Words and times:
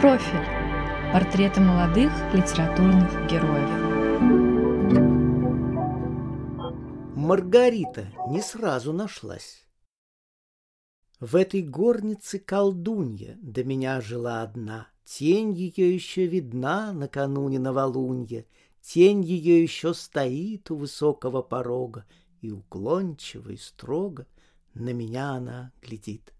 Профиль. 0.00 1.12
Портреты 1.12 1.60
молодых 1.60 2.10
литературных 2.32 3.10
героев. 3.30 3.68
Маргарита 7.14 8.06
не 8.30 8.40
сразу 8.40 8.94
нашлась. 8.94 9.66
В 11.20 11.36
этой 11.36 11.60
горнице 11.60 12.38
колдунья 12.38 13.36
до 13.42 13.62
меня 13.62 14.00
жила 14.00 14.40
одна. 14.40 14.88
Тень 15.04 15.52
ее 15.52 15.94
еще 15.94 16.26
видна 16.26 16.94
накануне 16.94 17.58
новолунья, 17.58 18.46
Тень 18.80 19.22
ее 19.22 19.62
еще 19.62 19.92
стоит 19.92 20.70
у 20.70 20.76
высокого 20.76 21.42
порога, 21.42 22.06
И 22.40 22.50
уклончиво 22.50 23.50
и 23.50 23.58
строго 23.58 24.26
на 24.72 24.94
меня 24.94 25.32
она 25.32 25.72
глядит. 25.82 26.32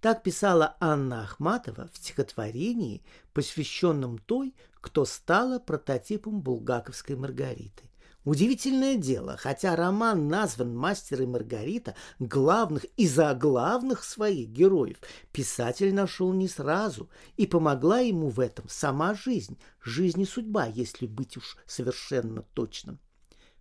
Так 0.00 0.22
писала 0.22 0.76
Анна 0.78 1.22
Ахматова 1.22 1.88
в 1.92 1.96
стихотворении, 1.96 3.02
посвященном 3.32 4.18
той, 4.18 4.54
кто 4.80 5.04
стала 5.04 5.58
прототипом 5.58 6.40
булгаковской 6.40 7.16
Маргариты. 7.16 7.90
Удивительное 8.24 8.96
дело, 8.96 9.36
хотя 9.36 9.74
роман 9.74 10.28
назван 10.28 10.76
«Мастер 10.76 11.22
и 11.22 11.26
Маргарита», 11.26 11.96
главных 12.18 12.84
и 12.96 13.08
заглавных 13.08 14.04
своих 14.04 14.50
героев 14.50 14.98
писатель 15.32 15.94
нашел 15.94 16.32
не 16.32 16.46
сразу, 16.46 17.08
и 17.36 17.46
помогла 17.46 18.00
ему 18.00 18.28
в 18.28 18.38
этом 18.38 18.68
сама 18.68 19.14
жизнь, 19.14 19.58
жизнь 19.82 20.20
и 20.20 20.26
судьба, 20.26 20.66
если 20.66 21.06
быть 21.06 21.36
уж 21.36 21.56
совершенно 21.66 22.42
точным. 22.42 23.00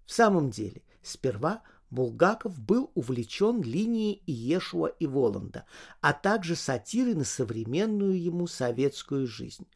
В 0.06 0.12
самом 0.12 0.52
деле, 0.52 0.84
сперва– 1.02 1.64
Булгаков 1.90 2.60
был 2.60 2.92
увлечен 2.96 3.62
линией 3.62 4.22
Иешуа 4.26 4.88
и 4.88 5.08
Воланда, 5.08 5.66
а 6.02 6.14
также 6.14 6.56
сатирой 6.56 7.16
на 7.16 7.24
современную 7.24 8.22
ему 8.22 8.48
советскую 8.48 9.28
жизнь. 9.28 9.68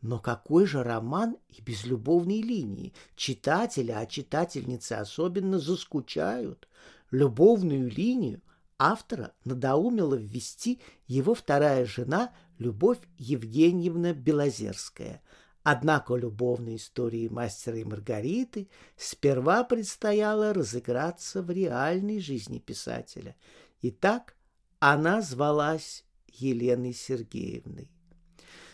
Но 0.00 0.18
какой 0.18 0.64
же 0.66 0.82
роман 0.82 1.36
и 1.48 1.60
без 1.60 1.84
любовной 1.84 2.40
линии? 2.40 2.94
Читатели, 3.16 3.90
а 3.90 4.06
читательницы 4.06 4.92
особенно 4.94 5.58
заскучают. 5.58 6.68
Любовную 7.10 7.90
линию 7.90 8.40
автора 8.78 9.32
надоумила 9.44 10.14
ввести 10.14 10.80
его 11.06 11.34
вторая 11.34 11.84
жена 11.84 12.32
Любовь 12.58 12.98
Евгеньевна 13.18 14.12
Белозерская– 14.14 15.20
Однако 15.70 16.14
любовной 16.16 16.76
истории 16.76 17.28
мастера 17.28 17.76
и 17.76 17.84
Маргариты 17.84 18.70
сперва 18.96 19.64
предстояло 19.64 20.54
разыграться 20.54 21.42
в 21.42 21.50
реальной 21.50 22.20
жизни 22.20 22.58
писателя. 22.58 23.36
И 23.82 23.90
так 23.90 24.34
она 24.78 25.20
звалась 25.20 26.06
Еленой 26.32 26.94
Сергеевной. 26.94 27.90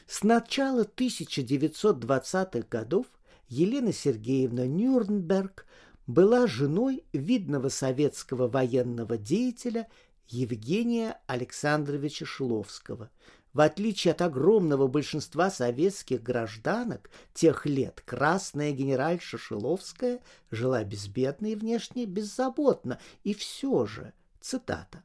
С 0.07 0.23
начала 0.23 0.85
1920-х 0.85 2.69
годов 2.71 3.07
Елена 3.49 3.93
Сергеевна 3.93 4.67
Нюрнберг 4.67 5.67
была 6.07 6.47
женой 6.47 7.03
видного 7.13 7.71
советского 7.71 8.47
военного 8.47 9.19
деятеля 9.19 9.89
Евгения 10.29 11.21
Александровича 11.27 12.25
Шиловского, 12.25 13.11
в 13.55 13.61
отличие 13.61 14.13
от 14.13 14.21
огромного 14.21 14.89
большинства 14.89 15.51
советских 15.51 16.23
гражданок 16.23 17.09
тех 17.33 17.65
лет, 17.65 18.03
красная 18.05 18.73
генеральша 18.73 19.39
Шиловская 19.39 20.21
жила 20.51 20.85
безбедно 20.85 21.47
и 21.47 21.55
внешне 21.55 22.05
беззаботно. 22.05 22.99
И 23.23 23.33
все 23.33 23.87
же, 23.87 24.13
цитата, 24.41 25.03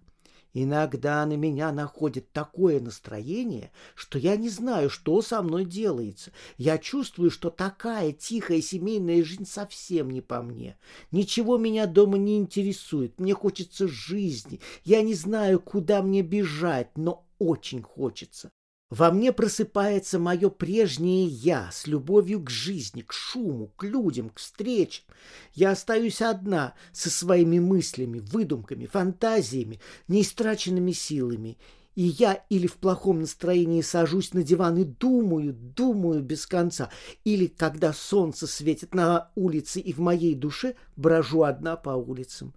Иногда 0.54 1.24
на 1.28 1.38
меня 1.38 1.72
находит 1.72 2.32
такое 2.32 2.80
настроение, 2.80 3.72
что 3.94 4.18
я 4.18 4.36
не 4.36 4.50
знаю, 4.50 4.90
что 4.90 5.22
со 5.22 5.44
мной 5.44 5.64
делается. 5.64 6.32
Я 6.58 6.80
чувствую, 6.80 7.30
что 7.30 7.52
такая 7.52 8.14
тихая 8.14 8.60
семейная 8.60 9.24
жизнь 9.24 9.46
совсем 9.46 10.10
не 10.10 10.22
по 10.22 10.42
мне. 10.42 10.76
Ничего 11.12 11.58
меня 11.58 11.86
дома 11.86 12.18
не 12.18 12.38
интересует, 12.38 13.20
мне 13.20 13.36
хочется 13.36 13.88
жизни. 13.88 14.60
Я 14.84 15.04
не 15.04 15.14
знаю, 15.14 15.60
куда 15.60 16.02
мне 16.02 16.24
бежать, 16.24 16.98
но 16.98 17.29
очень 17.40 17.82
хочется. 17.82 18.52
Во 18.90 19.12
мне 19.12 19.32
просыпается 19.32 20.18
мое 20.18 20.50
прежнее 20.50 21.28
«я» 21.28 21.70
с 21.72 21.86
любовью 21.86 22.42
к 22.42 22.50
жизни, 22.50 23.02
к 23.02 23.14
шуму, 23.14 23.72
к 23.78 23.84
людям, 23.84 24.30
к 24.30 24.40
встречам. 24.40 25.06
Я 25.54 25.72
остаюсь 25.72 26.24
одна 26.24 26.74
со 26.92 27.12
своими 27.12 27.60
мыслями, 27.60 28.18
выдумками, 28.18 28.88
фантазиями, 28.88 29.80
неистраченными 30.08 30.92
силами. 30.92 31.60
И 31.94 32.02
я 32.02 32.46
или 32.50 32.66
в 32.66 32.78
плохом 32.78 33.20
настроении 33.20 33.82
сажусь 33.82 34.34
на 34.34 34.42
диван 34.42 34.78
и 34.78 34.86
думаю, 34.86 35.54
думаю 35.54 36.24
без 36.24 36.48
конца, 36.48 36.90
или, 37.24 37.46
когда 37.46 37.94
солнце 37.94 38.48
светит 38.48 38.96
на 38.96 39.30
улице 39.36 39.80
и 39.82 39.94
в 39.94 40.00
моей 40.00 40.34
душе, 40.34 40.76
брожу 40.96 41.44
одна 41.44 41.76
по 41.76 41.92
улицам 41.92 42.56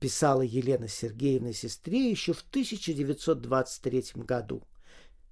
писала 0.00 0.40
Елена 0.40 0.88
Сергеевна 0.88 1.52
сестре 1.52 2.10
еще 2.10 2.32
в 2.32 2.40
1923 2.40 4.04
году. 4.24 4.62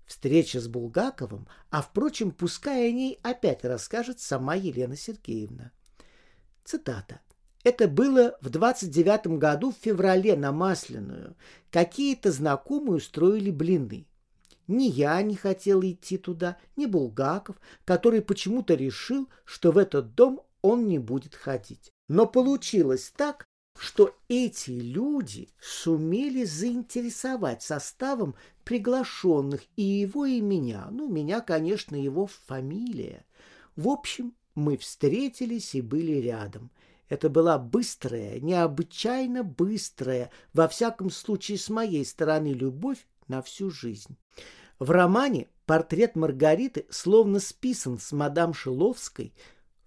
Встреча 0.06 0.60
с 0.60 0.68
Булгаковым, 0.68 1.48
а, 1.70 1.82
впрочем, 1.82 2.30
пускай 2.30 2.88
о 2.88 2.92
ней 2.92 3.18
опять 3.22 3.64
расскажет 3.64 4.20
сама 4.20 4.54
Елена 4.54 4.96
Сергеевна. 4.96 5.72
Цитата. 6.64 7.20
Это 7.64 7.88
было 7.88 8.38
в 8.40 8.50
29 8.50 9.38
году 9.38 9.72
в 9.72 9.84
феврале 9.84 10.36
на 10.36 10.52
Масляную. 10.52 11.36
Какие-то 11.70 12.30
знакомые 12.30 12.96
устроили 12.96 13.50
блины. 13.50 14.06
Ни 14.66 14.84
я 14.84 15.20
не 15.22 15.34
хотел 15.34 15.82
идти 15.82 16.18
туда, 16.18 16.58
ни 16.76 16.86
Булгаков, 16.86 17.56
который 17.84 18.22
почему-то 18.22 18.74
решил, 18.74 19.28
что 19.44 19.72
в 19.72 19.78
этот 19.78 20.14
дом 20.14 20.42
он 20.62 20.88
не 20.88 20.98
будет 20.98 21.34
ходить. 21.34 21.90
Но 22.06 22.26
получилось 22.26 23.12
так, 23.16 23.46
что 23.78 24.16
эти 24.28 24.70
люди 24.70 25.48
сумели 25.60 26.44
заинтересовать 26.44 27.62
составом 27.62 28.34
приглашенных 28.64 29.62
и 29.76 29.82
его, 29.82 30.26
и 30.26 30.40
меня. 30.40 30.88
Ну, 30.90 31.08
меня, 31.08 31.40
конечно, 31.40 31.94
его 31.94 32.26
фамилия. 32.26 33.24
В 33.76 33.88
общем, 33.88 34.34
мы 34.56 34.76
встретились 34.76 35.76
и 35.76 35.80
были 35.80 36.16
рядом. 36.16 36.72
Это 37.08 37.30
была 37.30 37.56
быстрая, 37.56 38.40
необычайно 38.40 39.44
быстрая, 39.44 40.32
во 40.52 40.66
всяком 40.66 41.08
случае 41.10 41.56
с 41.56 41.70
моей 41.70 42.04
стороны, 42.04 42.48
любовь 42.48 43.06
на 43.28 43.42
всю 43.42 43.70
жизнь. 43.70 44.16
В 44.80 44.90
романе 44.90 45.48
портрет 45.66 46.16
Маргариты 46.16 46.86
словно 46.90 47.38
списан 47.38 47.98
с 47.98 48.10
мадам 48.10 48.54
Шиловской 48.54 49.32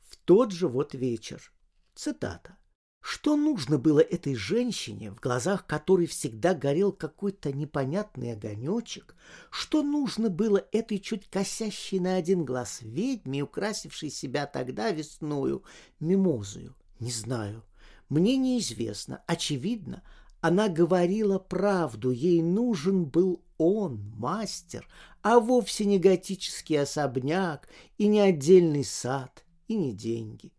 в 0.10 0.16
тот 0.16 0.54
же 0.54 0.70
вот 0.70 0.94
вечер. 0.94 1.52
Цитата. 1.94 2.56
Что 3.02 3.36
нужно 3.36 3.80
было 3.80 4.00
этой 4.00 4.36
женщине, 4.36 5.10
в 5.10 5.20
глазах 5.20 5.66
которой 5.66 6.06
всегда 6.06 6.54
горел 6.54 6.92
какой-то 6.92 7.52
непонятный 7.52 8.34
огонечек? 8.34 9.16
Что 9.50 9.82
нужно 9.82 10.30
было 10.30 10.64
этой 10.72 11.00
чуть 11.00 11.28
косящей 11.28 12.00
на 12.00 12.16
один 12.16 12.46
глаз 12.46 12.80
ведьме, 12.82 13.42
украсившей 13.42 14.12
себя 14.12 14.46
тогда 14.46 14.92
весною 14.92 15.64
мимозою? 16.00 16.76
Не 17.00 17.12
знаю. 17.12 17.64
Мне 18.08 18.38
неизвестно. 18.38 19.24
Очевидно, 19.26 20.04
она 20.40 20.70
говорила 20.70 21.40
правду. 21.40 22.12
Ей 22.12 22.44
нужен 22.44 23.06
был 23.06 23.44
он, 23.58 24.14
мастер, 24.16 24.88
а 25.24 25.40
вовсе 25.40 25.86
не 25.86 25.98
готический 25.98 26.80
особняк, 26.80 27.68
и 27.98 28.08
не 28.08 28.20
отдельный 28.20 28.84
сад, 28.84 29.44
и 29.68 29.76
не 29.76 29.92
деньги. 29.92 30.54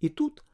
И 0.00 0.08
тут 0.08 0.44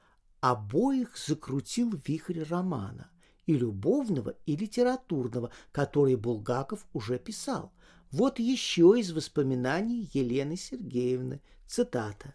обоих 0.41 1.17
закрутил 1.17 1.93
вихрь 2.07 2.43
романа, 2.43 3.11
и 3.47 3.55
любовного, 3.55 4.35
и 4.47 4.57
литературного, 4.57 5.51
который 5.73 6.17
Булгаков 6.17 6.87
уже 6.93 7.19
писал. 7.19 7.73
Вот 8.11 8.39
еще 8.39 8.95
из 8.99 9.13
воспоминаний 9.13 10.09
Елены 10.13 10.57
Сергеевны 10.57 11.41
цитата. 11.67 12.35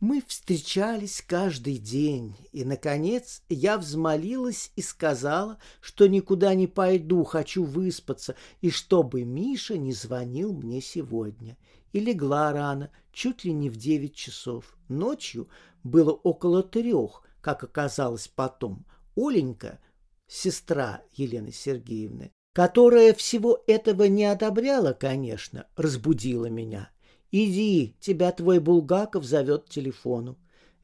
Мы 0.00 0.22
встречались 0.26 1.22
каждый 1.26 1.76
день, 1.76 2.34
и, 2.52 2.64
наконец, 2.64 3.42
я 3.50 3.76
взмолилась 3.76 4.72
и 4.74 4.80
сказала, 4.80 5.58
что 5.82 6.06
никуда 6.06 6.54
не 6.54 6.66
пойду, 6.66 7.22
хочу 7.24 7.64
выспаться, 7.64 8.34
и 8.62 8.70
чтобы 8.70 9.24
Миша 9.24 9.76
не 9.76 9.92
звонил 9.92 10.54
мне 10.54 10.80
сегодня. 10.80 11.58
И 11.92 12.00
легла 12.00 12.52
рано, 12.52 12.90
чуть 13.12 13.44
ли 13.44 13.52
не 13.52 13.68
в 13.68 13.76
девять 13.76 14.14
часов. 14.14 14.76
Ночью 14.88 15.48
было 15.82 16.12
около 16.12 16.62
трех, 16.62 17.22
как 17.40 17.64
оказалось 17.64 18.28
потом. 18.28 18.84
Оленька, 19.16 19.80
сестра 20.26 21.02
Елены 21.12 21.52
Сергеевны, 21.52 22.32
которая 22.52 23.12
всего 23.14 23.62
этого 23.66 24.04
не 24.04 24.24
одобряла, 24.24 24.92
конечно, 24.92 25.66
разбудила 25.76 26.46
меня. 26.46 26.90
«Иди, 27.32 27.96
тебя 28.00 28.32
твой 28.32 28.58
Булгаков 28.58 29.24
зовет 29.24 29.68
телефону». 29.68 30.36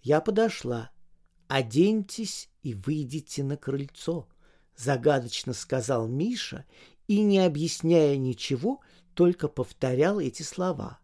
Я 0.03 0.21
подошла. 0.21 0.93
«Оденьтесь 1.49 2.51
и 2.63 2.75
выйдите 2.75 3.43
на 3.43 3.57
крыльцо»,— 3.57 4.29
загадочно 4.77 5.53
сказал 5.53 6.07
Миша 6.07 6.65
и, 7.09 7.21
не 7.21 7.41
объясняя 7.41 8.17
ничего, 8.17 8.81
только 9.17 9.49
повторял 9.49 10.21
эти 10.21 10.43
слова. 10.43 11.01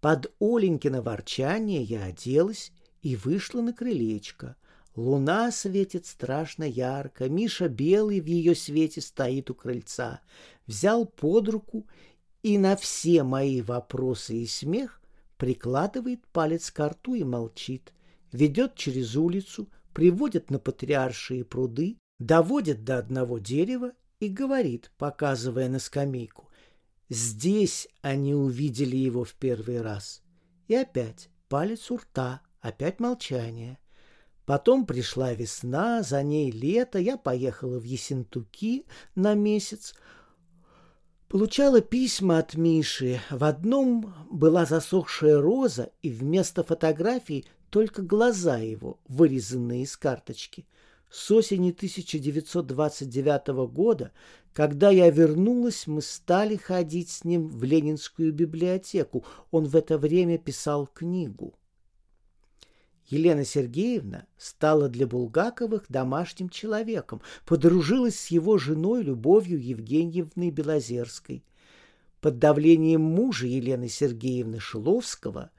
Под 0.00 0.32
Оленькино 0.40 1.02
ворчание 1.02 1.82
я 1.82 2.04
оделась 2.04 2.72
и 3.02 3.14
вышла 3.14 3.60
на 3.60 3.74
крылечко. 3.74 4.56
Луна 4.96 5.52
светит 5.52 6.06
страшно 6.06 6.64
ярко, 6.64 7.28
Миша 7.28 7.68
белый 7.68 8.20
в 8.20 8.26
ее 8.26 8.54
свете 8.54 9.02
стоит 9.02 9.50
у 9.50 9.54
крыльца. 9.54 10.22
Взял 10.66 11.04
под 11.04 11.50
руку 11.50 11.86
и 12.42 12.56
на 12.56 12.74
все 12.74 13.22
мои 13.22 13.60
вопросы 13.60 14.36
и 14.36 14.46
смех 14.46 15.02
прикладывает 15.36 16.26
палец 16.28 16.70
к 16.70 16.88
рту 16.88 17.14
и 17.14 17.22
молчит. 17.22 17.92
Ведет 18.32 18.76
через 18.76 19.14
улицу, 19.14 19.68
приводит 19.92 20.50
на 20.50 20.58
патриаршие 20.58 21.44
пруды, 21.44 21.98
доводит 22.18 22.84
до 22.84 22.96
одного 22.96 23.38
дерева 23.38 23.92
и 24.20 24.28
говорит, 24.28 24.90
показывая 24.96 25.68
на 25.68 25.78
скамейку. 25.78 26.49
Здесь 27.10 27.88
они 28.02 28.34
увидели 28.34 28.96
его 28.96 29.24
в 29.24 29.34
первый 29.34 29.82
раз. 29.82 30.22
И 30.68 30.76
опять 30.76 31.28
палец 31.48 31.90
у 31.90 31.96
рта, 31.96 32.40
опять 32.60 33.00
молчание. 33.00 33.78
Потом 34.46 34.86
пришла 34.86 35.32
весна, 35.32 36.02
за 36.02 36.22
ней 36.22 36.52
лето, 36.52 37.00
я 37.00 37.16
поехала 37.16 37.80
в 37.80 37.82
Есентуки 37.82 38.86
на 39.16 39.34
месяц. 39.34 39.94
Получала 41.28 41.80
письма 41.80 42.38
от 42.38 42.54
Миши. 42.54 43.20
В 43.28 43.42
одном 43.42 44.14
была 44.30 44.64
засохшая 44.64 45.40
роза, 45.40 45.90
и 46.02 46.10
вместо 46.10 46.62
фотографий 46.62 47.44
только 47.70 48.02
глаза 48.02 48.58
его, 48.58 49.00
вырезанные 49.08 49.82
из 49.82 49.96
карточки. 49.96 50.64
С 51.10 51.32
осени 51.32 51.70
1929 51.70 53.48
года, 53.72 54.12
когда 54.52 54.90
я 54.90 55.10
вернулась, 55.10 55.88
мы 55.88 56.02
стали 56.02 56.54
ходить 56.54 57.10
с 57.10 57.24
ним 57.24 57.48
в 57.48 57.64
Ленинскую 57.64 58.32
библиотеку. 58.32 59.24
Он 59.50 59.64
в 59.66 59.74
это 59.74 59.98
время 59.98 60.38
писал 60.38 60.86
книгу. 60.86 61.54
Елена 63.08 63.44
Сергеевна 63.44 64.26
стала 64.38 64.88
для 64.88 65.08
Булгаковых 65.08 65.86
домашним 65.88 66.48
человеком, 66.48 67.20
подружилась 67.44 68.18
с 68.18 68.26
его 68.28 68.56
женой 68.56 69.02
Любовью 69.02 69.60
Евгеньевной 69.60 70.52
Белозерской. 70.52 71.44
Под 72.20 72.38
давлением 72.38 73.00
мужа 73.00 73.48
Елены 73.48 73.88
Сергеевны 73.88 74.60
Шиловского 74.60 75.50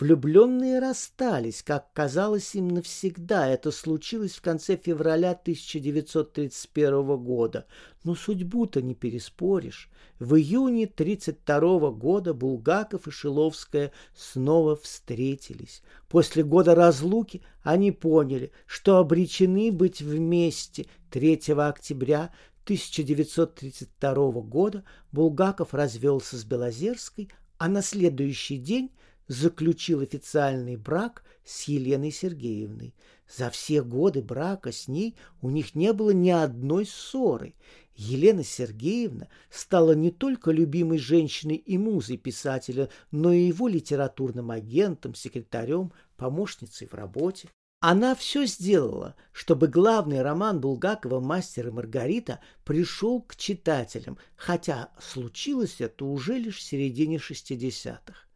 Влюбленные 0.00 0.78
расстались, 0.78 1.62
как 1.62 1.92
казалось 1.92 2.54
им 2.54 2.68
навсегда. 2.68 3.46
Это 3.46 3.70
случилось 3.70 4.32
в 4.32 4.40
конце 4.40 4.78
февраля 4.78 5.32
1931 5.32 7.18
года. 7.18 7.66
Но 8.02 8.14
судьбу-то 8.14 8.80
не 8.80 8.94
переспоришь. 8.94 9.90
В 10.18 10.36
июне 10.36 10.84
1932 10.84 11.90
года 11.90 12.32
Булгаков 12.32 13.08
и 13.08 13.10
Шиловская 13.10 13.92
снова 14.16 14.74
встретились. 14.76 15.82
После 16.08 16.44
года 16.44 16.74
разлуки 16.74 17.42
они 17.62 17.92
поняли, 17.92 18.52
что 18.64 18.96
обречены 18.96 19.70
быть 19.70 20.00
вместе. 20.00 20.86
3 21.10 21.52
октября 21.58 22.32
1932 22.64 24.30
года 24.40 24.82
Булгаков 25.12 25.74
развелся 25.74 26.38
с 26.38 26.44
Белозерской, 26.44 27.28
а 27.58 27.68
на 27.68 27.82
следующий 27.82 28.56
день 28.56 28.90
заключил 29.30 30.00
официальный 30.00 30.74
брак 30.74 31.22
с 31.44 31.62
Еленой 31.68 32.10
Сергеевной. 32.10 32.96
За 33.32 33.48
все 33.48 33.80
годы 33.80 34.22
брака 34.22 34.72
с 34.72 34.88
ней 34.88 35.14
у 35.40 35.50
них 35.50 35.76
не 35.76 35.92
было 35.92 36.10
ни 36.10 36.30
одной 36.30 36.84
ссоры. 36.84 37.54
Елена 37.94 38.42
Сергеевна 38.42 39.28
стала 39.48 39.92
не 39.92 40.10
только 40.10 40.50
любимой 40.50 40.98
женщиной 40.98 41.54
и 41.54 41.78
музой 41.78 42.16
писателя, 42.16 42.88
но 43.12 43.32
и 43.32 43.42
его 43.42 43.68
литературным 43.68 44.50
агентом, 44.50 45.14
секретарем, 45.14 45.92
помощницей 46.16 46.88
в 46.88 46.94
работе. 46.94 47.50
Она 47.78 48.16
все 48.16 48.46
сделала, 48.46 49.14
чтобы 49.30 49.68
главный 49.68 50.22
роман 50.22 50.60
Булгакова 50.60 51.20
«Мастер 51.20 51.68
и 51.68 51.70
Маргарита» 51.70 52.40
пришел 52.64 53.22
к 53.22 53.36
читателям, 53.36 54.18
хотя 54.34 54.90
случилось 55.00 55.80
это 55.80 56.04
уже 56.04 56.36
лишь 56.36 56.56
в 56.56 56.62
середине 56.62 57.18
60-х. 57.18 58.29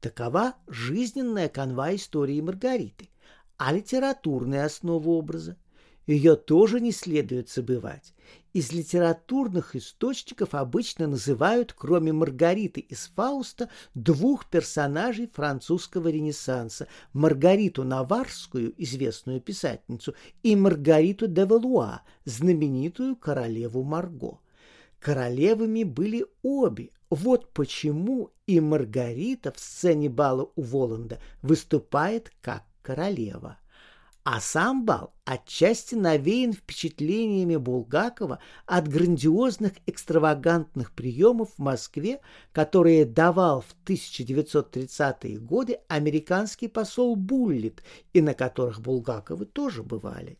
Такова 0.00 0.54
жизненная 0.66 1.50
канва 1.50 1.94
истории 1.94 2.40
Маргариты, 2.40 3.10
а 3.58 3.70
литературная 3.72 4.64
основа 4.64 5.10
образа. 5.10 5.58
Ее 6.06 6.36
тоже 6.36 6.80
не 6.80 6.90
следует 6.90 7.50
забывать. 7.50 8.14
Из 8.54 8.72
литературных 8.72 9.76
источников 9.76 10.54
обычно 10.54 11.06
называют, 11.06 11.74
кроме 11.74 12.12
Маргариты 12.14 12.80
из 12.80 13.12
Фауста, 13.14 13.68
двух 13.94 14.48
персонажей 14.48 15.30
французского 15.32 16.08
ренессанса– 16.08 16.88
Маргариту 17.12 17.84
Наварскую, 17.84 18.72
известную 18.82 19.40
писательницу, 19.42 20.14
и 20.42 20.56
Маргариту 20.56 21.28
де 21.28 21.44
Валуа, 21.44 22.00
знаменитую 22.24 23.16
королеву 23.16 23.84
Марго. 23.84 24.40
Королевами 24.98 25.84
были 25.84 26.26
обе, 26.42 26.90
вот 27.10 27.52
почему 27.52 28.30
и 28.46 28.60
Маргарита 28.60 29.52
в 29.52 29.58
сцене 29.58 30.08
бала 30.08 30.50
у 30.54 30.62
Воланда 30.62 31.18
выступает 31.42 32.30
как 32.40 32.64
королева. 32.82 33.58
А 34.22 34.40
сам 34.40 34.84
бал 34.84 35.14
отчасти 35.24 35.94
навеян 35.94 36.52
впечатлениями 36.52 37.56
Булгакова 37.56 38.38
от 38.66 38.86
грандиозных 38.86 39.72
экстравагантных 39.86 40.92
приемов 40.92 41.54
в 41.56 41.58
Москве, 41.58 42.20
которые 42.52 43.06
давал 43.06 43.62
в 43.62 43.74
1930-е 43.86 45.38
годы 45.38 45.78
американский 45.88 46.68
посол 46.68 47.16
Буллит, 47.16 47.82
и 48.12 48.20
на 48.20 48.34
которых 48.34 48.80
Булгаковы 48.80 49.46
тоже 49.46 49.82
бывали. 49.82 50.38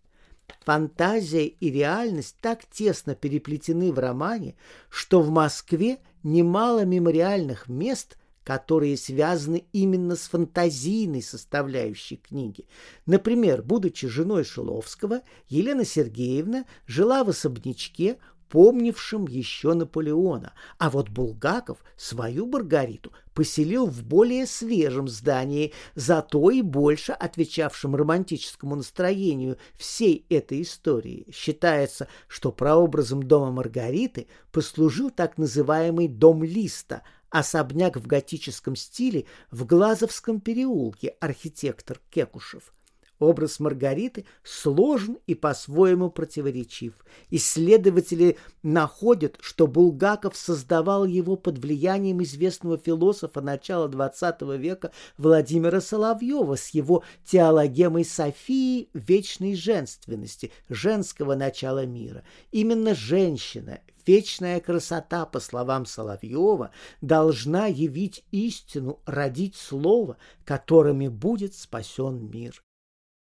Фантазия 0.65 1.47
и 1.47 1.71
реальность 1.71 2.37
так 2.41 2.65
тесно 2.67 3.15
переплетены 3.15 3.93
в 3.93 3.99
романе, 3.99 4.57
что 4.89 5.21
в 5.21 5.31
Москве 5.31 5.99
немало 6.23 6.85
мемориальных 6.85 7.69
мест, 7.69 8.17
которые 8.45 8.97
связаны 8.97 9.65
именно 9.73 10.17
с 10.17 10.29
фантазийной 10.29 11.23
составляющей 11.23 12.17
книги. 12.17 12.67
Например, 13.07 13.63
будучи 13.63 14.09
женой 14.09 14.45
Шиловского, 14.45 15.23
Елена 15.49 15.85
Сергеевна 15.85 16.65
жила 16.87 17.23
в 17.23 17.29
особнячке 17.29 18.19
помнившим 18.51 19.27
еще 19.27 19.75
Наполеона, 19.75 20.53
а 20.79 20.91
вот 20.91 21.09
Булгаков 21.09 21.79
свою 21.97 22.47
Маргариту 22.47 23.13
поселил 23.33 23.87
в 23.87 24.03
более 24.03 24.47
свежем 24.47 25.09
здании, 25.09 25.73
зато 25.95 26.51
и 26.51 26.61
больше 26.61 27.13
отвечавшем 27.13 27.95
романтическому 27.95 28.75
настроению 28.75 29.57
всей 29.79 30.27
этой 30.29 30.63
истории. 30.63 31.27
Считается, 31.33 32.09
что 32.27 32.51
прообразом 32.53 33.23
дома 33.23 33.53
Маргариты 33.53 34.27
послужил 34.53 35.11
так 35.11 35.39
называемый 35.39 36.09
«дом 36.09 36.43
Листа», 36.43 37.03
особняк 37.31 37.97
в 37.97 38.07
готическом 38.09 38.75
стиле 38.75 39.27
в 39.53 39.65
Глазовском 39.65 40.41
переулке, 40.41 41.15
архитектор 41.21 42.01
Кекушев– 42.11 42.75
Образ 43.21 43.61
Маргариты 43.61 44.25
сложен 44.43 45.19
и 45.27 45.35
по-своему 45.35 46.11
противоречив. 46.11 46.95
Исследователи 47.29 48.39
находят, 48.63 49.37
что 49.41 49.67
Булгаков 49.67 50.35
создавал 50.35 51.05
его 51.05 51.37
под 51.37 51.59
влиянием 51.59 52.23
известного 52.23 52.79
философа 52.79 53.43
начала 53.43 53.89
XX 53.89 54.57
века 54.57 54.91
Владимира 55.19 55.83
Соловьева 55.83 56.57
с 56.57 56.71
его 56.71 57.05
теологемой 57.27 58.07
Софии 58.07 58.89
вечной 58.95 59.55
женственности, 59.55 60.51
женского 60.71 61.35
начала 61.35 61.85
мира. 61.85 62.25
Именно 62.53 62.95
женщина, 62.95 63.81
вечная 64.07 64.61
красота, 64.61 65.27
по 65.27 65.41
словам 65.41 65.85
Соловьева, 65.85 66.71
должна 67.03 67.67
явить 67.67 68.25
истину, 68.31 69.01
родить 69.05 69.57
слово, 69.57 70.17
которыми 70.47 71.09
будет 71.09 71.55
спасен 71.55 72.31
мир. 72.31 72.63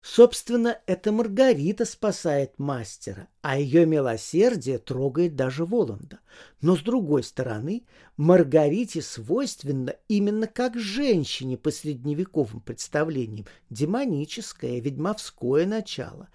Собственно, 0.03 0.79
это 0.85 1.13
Маргарита 1.13 1.85
спасает 1.85 2.59
мастера, 2.59 3.29
а 3.41 3.57
ее 3.57 3.85
милосердие 3.85 4.77
трогает 4.77 5.37
даже 5.37 5.63
Воланда. 5.63 6.19
Но, 6.59 6.75
с 6.75 6.81
другой 6.81 7.23
стороны, 7.23 7.85
Маргарите 8.17 9.01
свойственно 9.01 9.95
именно 10.09 10.47
как 10.47 10.77
женщине 10.77 11.55
по 11.55 11.71
средневековым 11.71 12.59
представлениям 12.59 13.45
демоническое, 13.69 14.81
ведьмовское 14.81 15.65
начало. 15.65 16.27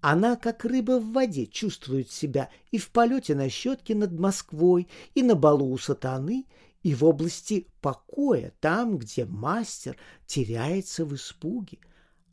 Она, 0.00 0.36
как 0.36 0.64
рыба 0.64 1.00
в 1.00 1.10
воде, 1.10 1.46
чувствует 1.46 2.12
себя 2.12 2.48
и 2.70 2.78
в 2.78 2.90
полете 2.90 3.34
на 3.34 3.50
щетке 3.50 3.96
над 3.96 4.12
Москвой, 4.12 4.86
и 5.16 5.24
на 5.24 5.34
балу 5.34 5.72
у 5.72 5.78
сатаны, 5.78 6.46
и 6.84 6.94
в 6.94 7.04
области 7.04 7.66
покоя, 7.80 8.52
там, 8.60 8.98
где 8.98 9.24
мастер 9.24 9.96
теряется 10.26 11.04
в 11.04 11.12
испуге. 11.16 11.78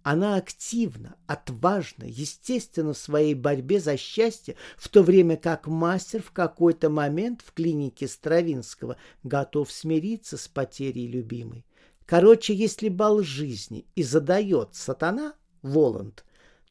Она 0.04 0.36
активна, 0.36 1.16
отважна, 1.28 2.04
естественно 2.04 2.92
в 2.92 2.98
своей 2.98 3.34
борьбе 3.34 3.80
за 3.80 3.96
счастье, 3.96 4.58
в 4.76 4.90
то 4.90 5.02
время 5.02 5.38
как 5.38 5.66
мастер 5.66 6.22
в 6.22 6.32
какой-то 6.32 6.90
момент 6.90 7.42
в 7.42 7.54
клинике 7.54 8.10
Стравинского 8.10 8.98
готов 9.24 9.72
смириться 9.72 10.38
с 10.38 10.50
потерей 10.50 11.08
любимой. 11.08 11.66
Короче, 12.06 12.54
если 12.54 12.90
бал 12.90 13.24
жизни 13.24 13.88
и 13.96 14.04
задает 14.04 14.76
сатана, 14.76 15.36
Воланд, 15.62 16.26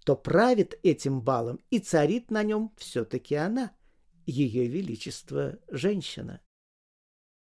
то 0.05 0.15
правит 0.15 0.79
этим 0.83 1.23
балом 1.23 1.59
и 1.71 1.79
царит 1.79 2.31
на 2.31 2.43
нем 2.43 2.71
все-таки 2.77 3.35
она, 3.35 3.73
ее 4.27 4.67
величество 4.67 5.59
женщина. 5.71 6.43